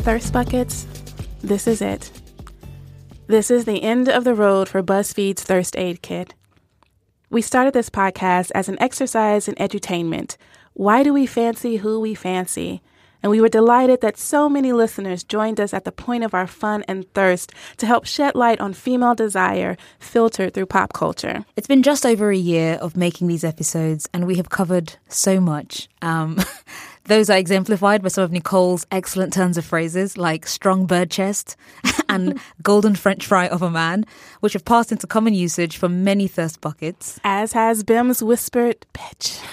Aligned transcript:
Thirst 0.00 0.32
Buckets, 0.32 0.86
this 1.42 1.66
is 1.66 1.82
it. 1.82 2.10
This 3.26 3.50
is 3.50 3.66
the 3.66 3.82
end 3.82 4.08
of 4.08 4.24
the 4.24 4.34
road 4.34 4.66
for 4.66 4.82
BuzzFeed's 4.82 5.42
Thirst 5.42 5.76
Aid 5.76 6.00
Kit. 6.00 6.32
We 7.28 7.42
started 7.42 7.74
this 7.74 7.90
podcast 7.90 8.50
as 8.54 8.70
an 8.70 8.80
exercise 8.80 9.46
in 9.46 9.54
edutainment. 9.56 10.38
Why 10.72 11.02
do 11.02 11.12
we 11.12 11.26
fancy 11.26 11.76
who 11.76 12.00
we 12.00 12.14
fancy? 12.14 12.80
And 13.22 13.30
we 13.30 13.42
were 13.42 13.50
delighted 13.50 14.00
that 14.00 14.16
so 14.16 14.48
many 14.48 14.72
listeners 14.72 15.22
joined 15.22 15.60
us 15.60 15.74
at 15.74 15.84
the 15.84 15.92
point 15.92 16.24
of 16.24 16.32
our 16.32 16.46
fun 16.46 16.82
and 16.88 17.12
thirst 17.12 17.52
to 17.76 17.86
help 17.86 18.06
shed 18.06 18.34
light 18.34 18.58
on 18.58 18.72
female 18.72 19.14
desire 19.14 19.76
filtered 19.98 20.54
through 20.54 20.66
pop 20.66 20.94
culture. 20.94 21.44
It's 21.56 21.66
been 21.66 21.82
just 21.82 22.06
over 22.06 22.30
a 22.30 22.36
year 22.36 22.78
of 22.80 22.96
making 22.96 23.28
these 23.28 23.44
episodes, 23.44 24.08
and 24.14 24.26
we 24.26 24.36
have 24.36 24.48
covered 24.48 24.94
so 25.08 25.40
much. 25.40 25.90
Um, 26.00 26.38
those 27.10 27.28
are 27.28 27.36
exemplified 27.36 28.02
by 28.02 28.08
some 28.08 28.22
of 28.22 28.30
Nicole's 28.30 28.86
excellent 28.92 29.32
turns 29.32 29.58
of 29.58 29.64
phrases 29.64 30.16
like 30.16 30.46
strong 30.46 30.86
bird 30.86 31.10
chest 31.10 31.56
and 32.08 32.38
golden 32.62 32.94
French 32.94 33.26
fry 33.26 33.48
of 33.48 33.62
a 33.62 33.70
man, 33.70 34.04
which 34.38 34.52
have 34.52 34.64
passed 34.64 34.92
into 34.92 35.08
common 35.08 35.34
usage 35.34 35.76
for 35.76 35.88
many 35.88 36.28
thirst 36.28 36.60
buckets. 36.60 37.18
As 37.24 37.52
has 37.52 37.82
Bim's 37.82 38.22
whispered 38.22 38.86
bitch. 38.94 39.44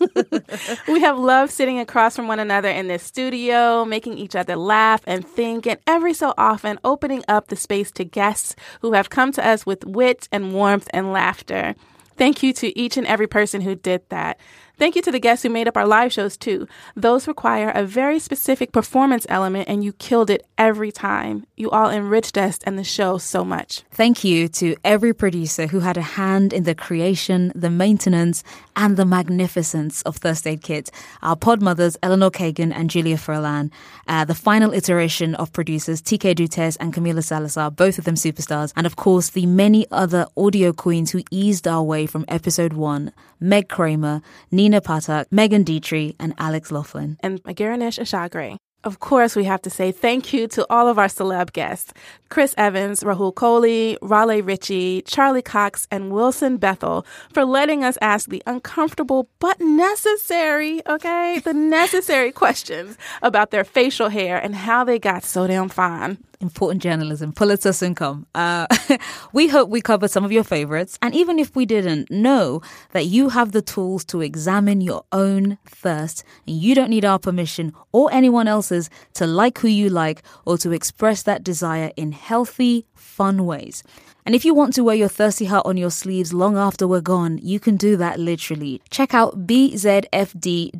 we 0.88 1.00
have 1.00 1.18
loved 1.18 1.52
sitting 1.52 1.78
across 1.78 2.16
from 2.16 2.28
one 2.28 2.40
another 2.40 2.70
in 2.70 2.88
this 2.88 3.02
studio, 3.02 3.84
making 3.84 4.16
each 4.16 4.34
other 4.34 4.56
laugh 4.56 5.02
and 5.06 5.28
think, 5.28 5.66
and 5.66 5.78
every 5.86 6.14
so 6.14 6.32
often 6.38 6.80
opening 6.82 7.22
up 7.28 7.48
the 7.48 7.56
space 7.56 7.90
to 7.90 8.06
guests 8.06 8.56
who 8.80 8.94
have 8.94 9.10
come 9.10 9.32
to 9.32 9.46
us 9.46 9.66
with 9.66 9.84
wit 9.84 10.30
and 10.32 10.54
warmth 10.54 10.88
and 10.94 11.12
laughter. 11.12 11.74
Thank 12.16 12.42
you 12.42 12.52
to 12.54 12.78
each 12.78 12.96
and 12.96 13.06
every 13.06 13.26
person 13.26 13.60
who 13.60 13.74
did 13.74 14.08
that. 14.08 14.40
Thank 14.78 14.96
you 14.96 15.02
to 15.02 15.12
the 15.12 15.20
guests 15.20 15.42
who 15.42 15.50
made 15.50 15.68
up 15.68 15.76
our 15.76 15.86
live 15.86 16.12
shows 16.12 16.36
too. 16.36 16.66
Those 16.96 17.28
require 17.28 17.70
a 17.70 17.84
very 17.84 18.18
specific 18.18 18.72
performance 18.72 19.26
element, 19.28 19.68
and 19.68 19.84
you 19.84 19.92
killed 19.92 20.30
it 20.30 20.46
every 20.58 20.90
time. 20.90 21.46
You 21.56 21.70
all 21.70 21.90
enriched 21.90 22.36
us 22.38 22.58
and 22.64 22.78
the 22.78 22.84
show 22.84 23.18
so 23.18 23.44
much. 23.44 23.82
Thank 23.90 24.24
you 24.24 24.48
to 24.48 24.74
every 24.84 25.12
producer 25.12 25.66
who 25.66 25.80
had 25.80 25.96
a 25.96 26.02
hand 26.02 26.52
in 26.52 26.64
the 26.64 26.74
creation, 26.74 27.52
the 27.54 27.70
maintenance, 27.70 28.42
and 28.74 28.96
the 28.96 29.04
magnificence 29.04 30.02
of 30.02 30.16
Thirst 30.16 30.46
Aid 30.46 30.62
Kit. 30.62 30.90
Our 31.22 31.36
pod 31.36 31.62
mothers, 31.62 31.96
Eleanor 32.02 32.30
Kagan 32.30 32.72
and 32.74 32.90
Julia 32.90 33.16
Furlan. 33.16 33.70
Uh, 34.08 34.24
the 34.24 34.34
final 34.34 34.72
iteration 34.72 35.34
of 35.36 35.52
producers, 35.52 36.02
TK 36.02 36.34
Dutes 36.34 36.76
and 36.80 36.92
Camila 36.92 37.22
Salazar, 37.22 37.70
both 37.70 37.98
of 37.98 38.04
them 38.04 38.14
superstars. 38.14 38.72
And 38.76 38.86
of 38.86 38.96
course, 38.96 39.30
the 39.30 39.46
many 39.46 39.86
other 39.90 40.26
audio 40.36 40.72
queens 40.72 41.10
who 41.10 41.22
eased 41.30 41.68
our 41.68 41.82
way 41.82 42.06
from 42.06 42.24
episode 42.28 42.72
one 42.72 43.12
Meg 43.40 43.68
Cramer, 43.68 44.22
Patak, 44.70 45.26
Megan 45.30 45.64
Dietrich, 45.64 46.16
and 46.18 46.34
Alex 46.38 46.70
Laughlin. 46.70 47.16
And 47.20 47.42
Magaranesh 47.42 47.98
Ashagre. 47.98 48.56
Of 48.84 48.98
course, 48.98 49.36
we 49.36 49.44
have 49.44 49.62
to 49.62 49.70
say 49.70 49.92
thank 49.92 50.32
you 50.32 50.48
to 50.48 50.66
all 50.68 50.88
of 50.88 50.98
our 50.98 51.06
celeb 51.06 51.52
guests 51.52 51.92
Chris 52.30 52.52
Evans, 52.58 53.04
Rahul 53.04 53.32
Kohli, 53.32 53.96
Raleigh 54.02 54.40
Ritchie, 54.42 55.02
Charlie 55.02 55.42
Cox, 55.42 55.86
and 55.90 56.10
Wilson 56.10 56.56
Bethel 56.56 57.06
for 57.32 57.44
letting 57.44 57.84
us 57.84 57.96
ask 58.00 58.28
the 58.28 58.42
uncomfortable 58.44 59.28
but 59.38 59.60
necessary, 59.60 60.82
okay, 60.88 61.40
the 61.44 61.54
necessary 61.54 62.32
questions 62.42 62.98
about 63.22 63.52
their 63.52 63.64
facial 63.64 64.08
hair 64.08 64.36
and 64.38 64.56
how 64.56 64.82
they 64.82 64.98
got 64.98 65.22
so 65.22 65.46
damn 65.46 65.68
fine 65.68 66.18
important 66.42 66.82
journalism, 66.82 67.32
Pulitzer 67.32 67.72
income. 67.84 68.26
Uh, 68.34 68.66
we 69.32 69.48
hope 69.48 69.68
we 69.68 69.80
covered 69.80 70.10
some 70.10 70.24
of 70.24 70.32
your 70.32 70.44
favorites. 70.44 70.98
And 71.00 71.14
even 71.14 71.38
if 71.38 71.54
we 71.56 71.64
didn't, 71.64 72.10
know 72.10 72.60
that 72.90 73.06
you 73.06 73.30
have 73.30 73.52
the 73.52 73.62
tools 73.62 74.04
to 74.06 74.20
examine 74.20 74.80
your 74.80 75.04
own 75.12 75.58
thirst. 75.66 76.24
And 76.46 76.56
you 76.56 76.74
don't 76.74 76.90
need 76.90 77.04
our 77.04 77.18
permission 77.18 77.72
or 77.92 78.12
anyone 78.12 78.48
else's 78.48 78.90
to 79.14 79.26
like 79.26 79.58
who 79.58 79.68
you 79.68 79.88
like 79.88 80.22
or 80.44 80.58
to 80.58 80.72
express 80.72 81.22
that 81.22 81.44
desire 81.44 81.92
in 81.96 82.12
healthy, 82.12 82.86
fun 82.94 83.46
ways. 83.46 83.82
And 84.24 84.34
if 84.36 84.44
you 84.44 84.54
want 84.54 84.74
to 84.74 84.84
wear 84.84 84.94
your 84.94 85.08
thirsty 85.08 85.46
heart 85.46 85.66
on 85.66 85.76
your 85.76 85.90
sleeves 85.90 86.32
long 86.32 86.56
after 86.56 86.86
we're 86.86 87.00
gone, 87.00 87.38
you 87.38 87.58
can 87.58 87.76
do 87.76 87.96
that 87.96 88.20
literally. 88.20 88.80
Check 88.90 89.14
out 89.14 89.46
bzfd.it 89.46 90.72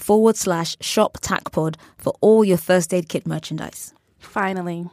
forward 0.00 0.36
slash 0.36 0.76
shop 0.80 1.18
tacpod 1.20 1.76
for 1.96 2.14
all 2.20 2.44
your 2.44 2.56
Thirst 2.56 2.92
Aid 2.92 3.08
Kit 3.08 3.24
merchandise. 3.26 3.94
Finally, 4.20 4.86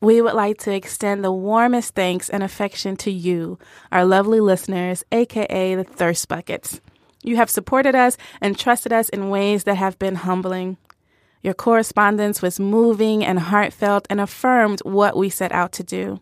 we 0.00 0.20
would 0.20 0.34
like 0.34 0.58
to 0.58 0.74
extend 0.74 1.24
the 1.24 1.32
warmest 1.32 1.94
thanks 1.94 2.28
and 2.28 2.42
affection 2.42 2.96
to 2.98 3.10
you, 3.10 3.58
our 3.90 4.04
lovely 4.04 4.40
listeners, 4.40 5.04
aka 5.10 5.74
the 5.74 5.84
Thirst 5.84 6.28
Buckets. 6.28 6.80
You 7.22 7.36
have 7.36 7.50
supported 7.50 7.94
us 7.94 8.16
and 8.40 8.58
trusted 8.58 8.92
us 8.92 9.08
in 9.08 9.30
ways 9.30 9.64
that 9.64 9.76
have 9.76 9.98
been 9.98 10.16
humbling. 10.16 10.76
Your 11.42 11.54
correspondence 11.54 12.42
was 12.42 12.60
moving 12.60 13.24
and 13.24 13.38
heartfelt 13.38 14.06
and 14.10 14.20
affirmed 14.20 14.80
what 14.84 15.16
we 15.16 15.28
set 15.28 15.52
out 15.52 15.72
to 15.72 15.82
do. 15.82 16.20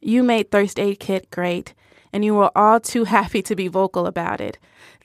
You 0.00 0.22
made 0.22 0.50
Thirst 0.50 0.78
Aid 0.78 1.00
Kit 1.00 1.30
great, 1.30 1.74
and 2.12 2.24
you 2.24 2.34
were 2.34 2.56
all 2.56 2.80
too 2.80 3.04
happy 3.16 3.42
to 3.42 3.56
be 3.56 3.68
vocal 3.68 4.06
about 4.06 4.40
it. 4.40 4.58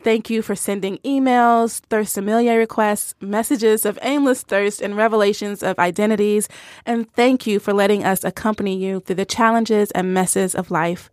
Thank 0.03 0.29
you 0.29 0.41
for 0.41 0.53
sending 0.53 0.97
emails, 0.97 1.79
thirst 1.79 2.11
sommelier 2.11 2.57
requests, 2.57 3.15
messages 3.21 3.85
of 3.85 3.97
aimless 4.01 4.43
thirst, 4.43 4.81
and 4.81 4.97
revelations 4.97 5.63
of 5.63 5.79
identities. 5.79 6.49
And 6.85 7.09
thank 7.13 7.47
you 7.47 7.57
for 7.57 7.71
letting 7.71 8.03
us 8.03 8.25
accompany 8.25 8.75
you 8.75 8.99
through 8.99 9.15
the 9.15 9.25
challenges 9.25 9.91
and 9.91 10.13
messes 10.13 10.55
of 10.55 10.69
life. 10.69 11.09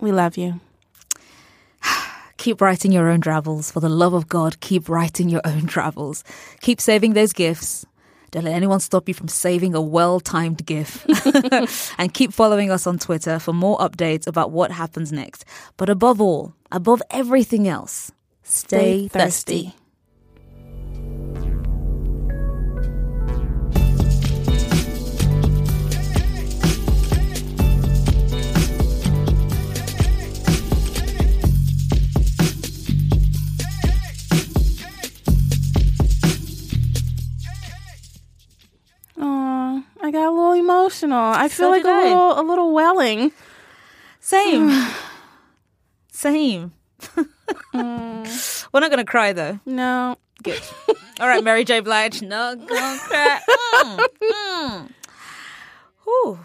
We 0.00 0.10
love 0.10 0.38
you. 0.38 0.58
Keep 2.38 2.62
writing 2.62 2.92
your 2.92 3.10
own 3.10 3.20
drabbles. 3.20 3.70
For 3.70 3.80
the 3.80 3.90
love 3.90 4.14
of 4.14 4.26
God, 4.26 4.60
keep 4.60 4.88
writing 4.88 5.28
your 5.28 5.42
own 5.44 5.60
drabbles. 5.66 6.24
Keep 6.62 6.80
saving 6.80 7.12
those 7.12 7.34
gifts. 7.34 7.84
Don't 8.30 8.44
let 8.44 8.54
anyone 8.54 8.80
stop 8.80 9.06
you 9.06 9.12
from 9.12 9.28
saving 9.28 9.74
a 9.74 9.82
well 9.82 10.18
timed 10.18 10.64
GIF. 10.64 11.04
and 11.98 12.14
keep 12.14 12.32
following 12.32 12.70
us 12.70 12.86
on 12.86 12.98
Twitter 12.98 13.38
for 13.38 13.52
more 13.52 13.76
updates 13.76 14.26
about 14.26 14.50
what 14.50 14.70
happens 14.70 15.12
next. 15.12 15.44
But 15.76 15.90
above 15.90 16.22
all, 16.22 16.54
above 16.72 17.02
everything 17.10 17.68
else, 17.68 18.10
Stay, 18.52 19.06
thirsty. 19.06 19.74
Oh, 39.16 39.84
I 40.02 40.10
got 40.10 40.26
a 40.26 40.30
little 40.30 40.52
emotional. 40.54 41.16
I 41.16 41.46
feel 41.48 41.66
So 41.66 41.70
like 41.70 41.84
a 41.84 41.86
little 41.86 42.40
a 42.40 42.42
little 42.42 42.72
welling. 42.74 43.30
Same. 44.18 44.88
Same. 46.12 46.72
We're 47.74 48.80
not 48.80 48.90
going 48.90 48.98
to 48.98 49.04
cry 49.04 49.32
though. 49.32 49.58
No. 49.66 50.16
Good. 50.42 50.60
All 51.20 51.28
right, 51.28 51.44
Mary 51.44 51.64
J. 51.64 51.80
Blige. 51.80 52.22
Not 52.22 52.66
gonna 52.66 52.98
cry. 52.98 53.40
Mm, 53.80 54.06
mm. 54.22 54.90
Whew. 56.04 56.38